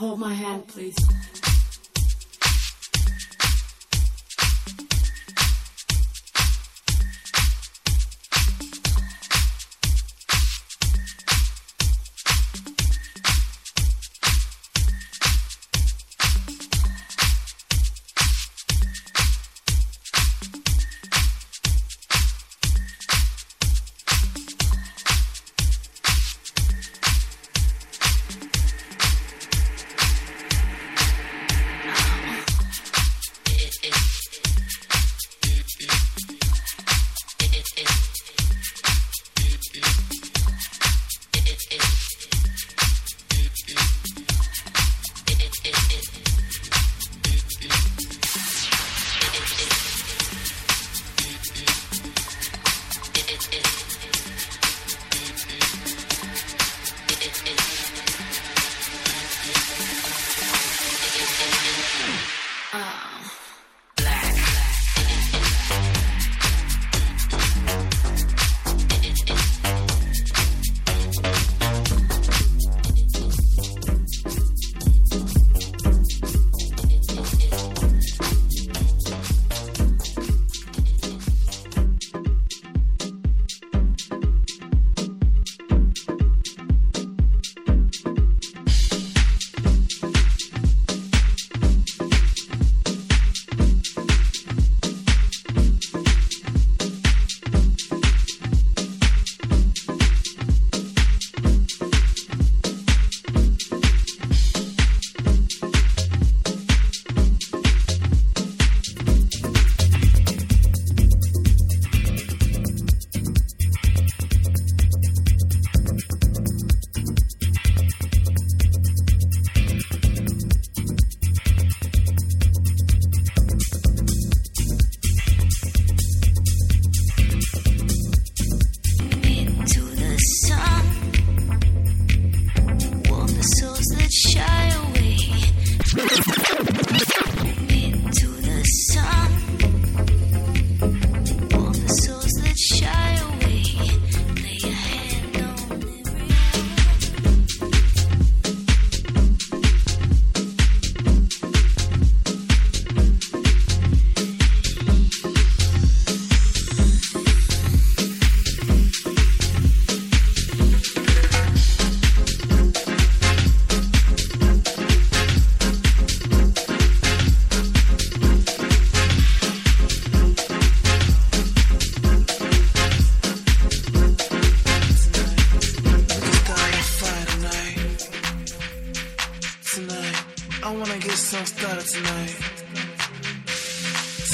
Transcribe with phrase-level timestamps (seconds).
[0.00, 0.96] Hold my hand, please.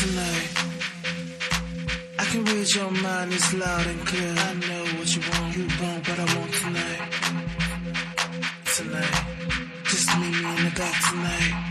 [0.06, 0.48] Tonight,
[2.20, 4.34] I can read your mind, it's loud and clear.
[4.38, 7.00] I know what you want, you want what I want tonight.
[8.76, 9.24] Tonight,
[9.86, 11.65] just meet me in the back tonight.